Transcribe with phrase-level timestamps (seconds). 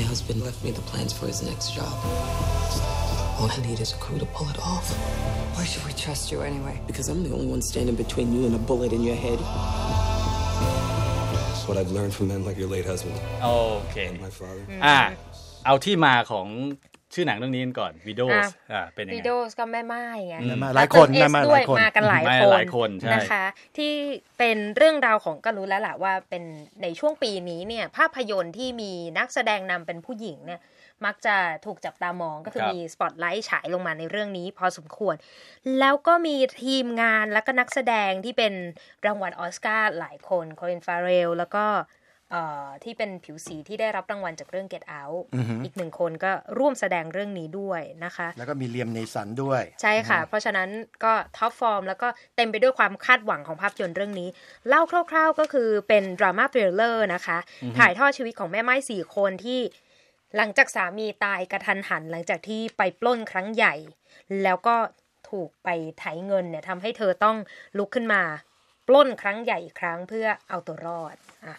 [0.00, 1.94] My husband left me the plans for his next job.
[3.38, 4.86] All I need is a crew to pull it off.
[5.56, 6.76] Why should we trust you anyway?
[6.90, 9.38] Because I'm the only one standing between you and a bullet in your head.
[11.34, 13.48] That's what I've learned from men like your late husband โอ
[13.90, 14.62] เค and my father.
[14.84, 14.98] อ่า
[15.66, 16.46] เอาที่มาของ
[17.13, 23.45] ชื่อหนังเรื่องนี้กันก่อนวิดโออะสอ่าเป็นยังวีไงโดสก็แม่ไม้ไงแม่ม่ายหลายคนเอแม่สม่ายหด้วลายยคนมากันหลายแม่คนหลายคนใช่นะคะ
[23.77, 23.91] ที่
[24.37, 26.43] เป็นเรื่องราวของก็รู้แล้วแหละว่าเป็น
[26.81, 30.61] ในช่วงปีนี้เนี่ย ภาพยนตร์ที่มีนักแสดงนำเป็นผู้หญิงเนี่ย
[31.05, 31.35] มักจะ
[31.65, 35.15] ถูกจับตามองก็คือครับมีสปอตไลท์ฉายลงมาในเรื่องนี้ พอสมควร
[35.79, 38.53] แล้วก็มีทีมงานแล้วก็นักแสดงที่เป็น
[39.05, 42.00] รางวัลออสการ์หลายคน Colin Farrell แล้วก็เอ่อ
[42.83, 45.21] ที่เป็นผิวสีที่ได้รับรางวัลจากเรื่อง Get Out
[45.63, 50.69] อีกหนึ่งคนก็ร่วมแสดงเรื่องนี้ด้วยนะคะ แล้วก็มี Liam Neeson ด้วย ใช่ค่ะ เพราะฉะนั้น
[51.03, 54.29] ก็ top form แล้วก็เต็มไปด้วยความคาดหวังของภาพยนตร์เรื่องนี้
[54.67, 54.81] เล่า
[55.11, 57.37] คร่าว ๆก็คือเป็นดราม่าทริลเลอร์นะคะ
[57.77, 59.59] ถ่ายทอดชีวิตของแม่ไม้สี่คนที่
[60.37, 63.73] หลังจากสามีตายกระทันหันหลังจากที่ไปปล้นครั้งใหญ่
[64.43, 64.75] แล้วก็
[65.29, 67.37] ถูกไปไถเงินเนี่ยทำให้เธอต้อง
[67.77, 68.21] ลุกขึ้นมา
[68.87, 71.15] ปล้นครั้งใหญ่อีกครั้งเพื่อเอาตัวรอด
[71.45, 71.55] อะ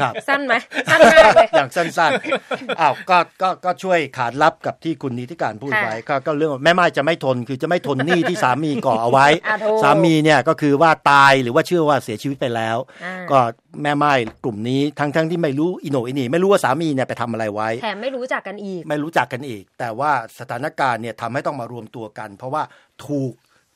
[0.00, 0.54] ครับสั้นไหม
[0.90, 13.38] สั้นมากเลยอย่างสั้นๆอ้าวก็ก็ก็ช่วยขานรับกับที่คุณนิติการพูดค่ะไว้ก็ก็เรื่องว่าแม่ไม้จะไม่ทนคือจะไม่ทนหนี้ที่สามีก่อเอาไว้อะถูกสามีเนี่ยก็คือว่าตายหรือว่าเชื่อว่าเสียชีวิตไปแล้วอ่าก็
[13.82, 14.12] แม่ไม้
[14.44, 22.62] กลุ่มนี้ทั้งทั้งที่ไม่รู้อิโหนอิหนี่ไม่รู้ว่าสามีเนี่ยไปทำอะไรไว้แถมไม่รู้จักกันอีก ไม่รู้จักกันอีก แต่ว่าสถานการณ์เนี่ยทำให้ต้องมารวมตัวกัน เพราะว่า
[23.06, 23.32] ถูก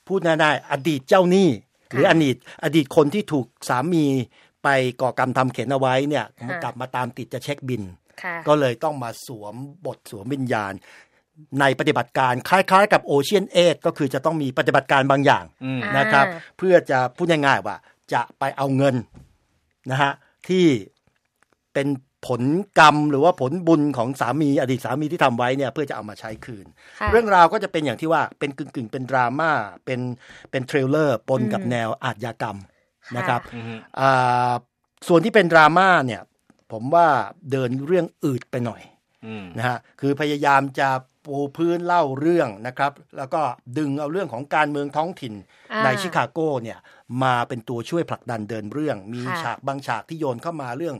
[0.09, 1.49] พูดง่ายๆอดีตเจ้าหนี้
[1.91, 4.05] หรืออดีตอดีตคนที่ถูกสามี
[4.65, 4.69] ไป
[5.03, 7.83] ก่อกรรมทำเข็นเอาไว้เนี่ยค่ะมันกลับมาตามติดจะเช็คบิน
[8.23, 9.55] ค่ะก็เลยต้องมาสวม
[9.87, 10.73] บทสวมวิญญาณ
[11.61, 17.77] ในปฏิบัติการคล้ายๆ กับโอเชียนเอก็คือจะต้องมีปฏิบัติการบางอย่างอืมนะครับอ่าเพื่อจะพูดง่ายๆว่า
[18.13, 18.95] จะไปเอาเงิน
[19.91, 20.13] นะฮะ
[20.49, 20.65] ที่
[21.75, 21.89] เป็น
[22.27, 22.43] ผล
[22.79, 26.67] กรรมหรือว่าผลบุญของสามีอดีตสามีที่ทำไว้เนี่ยเพื่อจะเอามาใช้คืน
[27.01, 29.51] ค่ะเรื่องราวก็จะเป็นอย่างที่ว่าเป็นกึ่งๆ เป็นดราม่า
[29.85, 30.01] เป็น
[30.51, 32.74] เป็นเทรลเลอร์ปนกับแนวอาชญากรรมค่ะ
[33.17, 34.53] นะครับอืมอ่า
[35.09, 36.23] ส่วนที่เป็นดราม่าเนี่ย
[36.73, 37.07] ผมว่า
[37.51, 38.83] เดินเรื่องอืดไปหน่อย
[39.27, 40.89] อืมนะฮะคือพยายามจะ
[41.27, 43.43] ปูพื้นเล่าเรื่องนะครับ แล้วก็
[43.79, 45.35] ดึงเอาเรื่องของการเมืองท้องถิ่น
[45.73, 46.79] อ่าในชิคาโกเนี่ย
[47.23, 50.99] มาเป็นตัวช่วยผลักดันเดินเรื่อง มีค่ะฉากบางฉากที่โยนเข้ามาเรื่อง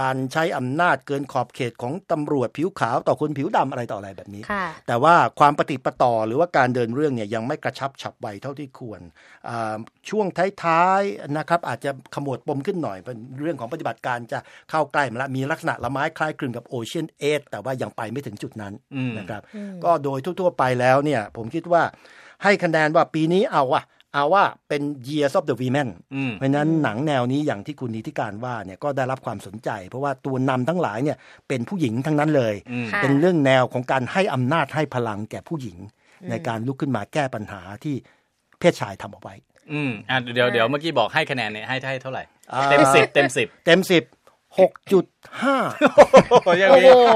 [0.00, 9.00] การใช้อำนาจเกินขอบเขตของตำรวจผิวขาวต่อคนผิวดำอะไรต่ออะไรแบบนี้ค่ะแต่ว่าความปฏิดปะต่อหรือว่าการเดินเรื่องเนี่ยยังไม่กระชับฉับไวเท่าที่ควร
[9.48, 9.76] อ่า
[10.08, 10.26] ช่วง
[10.62, 14.38] ท้ายๆนะครับอาจจะขมวดปมขึ้นหน่อยเป็นเรื่องของปฏิบัติการจะ
[14.70, 19.42] เข้าใกล้มาละมีลักษณะละไม้คล้ายคลึงกับโอเชียนเอแต่ว่ายังไปไม่ถึงจุดนั้นอืมนะครับ
[19.84, 21.82] ก็โดยทั่ว ๆ ไปแล้วเนี่ยผมคิดว่า
[22.42, 23.84] ให้คะแนนว่าปีนี้เอาอะ
[24.14, 31.16] เอาว่าเป็น Years of the Women อืมเพราะฉะนั้นหนังแนวนี้อย่างที่คุณนิติการว่าเนี่ยก็ได้รับความสนใจ เพราะว่าตัวนำทั้งหลายเนี่ย
[31.48, 35.76] เป็นผู้หญิงทั้งนั้นเลยอืมค่ะเป็นเรื่องแนวของการให้อำนาจให้พลังแก่ผู้หญิง
[36.30, 37.94] ในการลุกขึ้นมาแก้ปัญหาที่
[38.58, 39.34] เพศชายทำเอาไว้
[39.72, 42.22] อืมอะเดี๋ยวเดี๋ยวเมื่อกี้บอกให้คะแนนเนี่ยให้ให้เท่าไหร่
[42.52, 44.02] อ่าเต็มสิบเต็มสิบเต็มสิบ
[44.58, 45.06] หกจุด
[45.42, 45.56] ห้า
[46.62, 47.08] ยังโอ้มีโห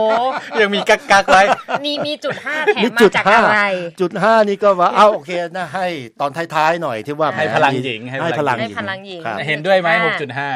[0.61, 1.43] ยังมีกักกักๆไว้
[1.85, 3.63] มีมีจุดห้าแถมีมมาจุดจากห้าอะไร
[4.01, 5.87] จุดห้านี่ก็ว่าเอาโอเคนะให้
[6.21, 10.51] ตอนท้ายๆหน่อยที่ว่าให้พลังหญิงให้ให้พพลัลังงหให้ญิงพลังหญิงครับเห็นด้วยไหมอ่าหกจุดห้า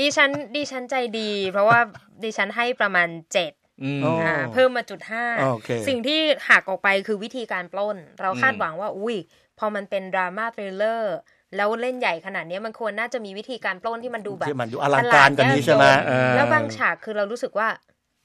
[0.00, 1.78] ดิฉันดิฉันใจดี เพราะว่า
[2.24, 9.16] ดิฉันให้ประมาณเจ็ดอืมอ๋ออ่าเพิ่มมาจุดห้าโอเคสิ่งที่หักออกไปคือวิธีการปล้น เราคาดอืมหวังว่า อุ้ย
[9.58, 11.16] พอมันเป็น drama thriller
[11.56, 17.68] แล้วเล่นใหญ่ขนาดนี้มันควรน่าจะมีวิธีการปล้นที่มันดูแบบที่มันดูอลังการกว่านี้ใช่ไหมตลาดเออแล้วบางฉากคือเรารู้สึกว่า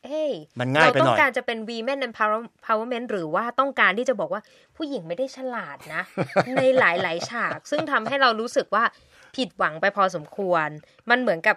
[0.06, 4.42] เฮ้ยมันง่ายไปหน่อยเราต้องการจะเป็น women empowerment หรือว่าต้องการที่จะบอกว่า
[4.78, 6.04] ผู้หญิงไม่ได้ฉลาดนะ
[6.56, 8.84] ในหลาย ๆ ฉาก ซึ่งทำให้เรารู้สึกว่า
[9.36, 10.68] ผิดหวังไปพอสมควร
[11.10, 11.56] มันเหมือนกับ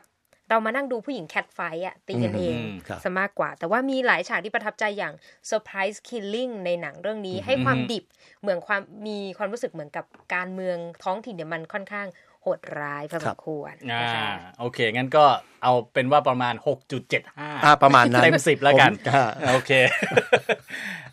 [0.51, 5.15] เรามานั่งดูผู้หญิง catfight อะตีกันเองอืมครับซะมากกว่า แต่ว่ามีหลายฉากที่ประทับใจอย่าง
[5.51, 8.05] surprise killing ในหนังเรื่องนี้ให้ความดิบ
[8.41, 12.07] เหมือนความมีความรู้สึกเหมือนกับการเมืองท้องถิ่นเนี่ยมันค่อนข้าง
[12.43, 14.29] โหดร้ายพอสมควรอ่านะคะ
[14.61, 15.25] โอเค งั้นก็
[15.63, 16.55] เอาเป็นว่าประมาณ
[16.97, 19.73] 6.75อ่าประมาณนั้นเต็มสิบแล้วกันผมอ่าโอเค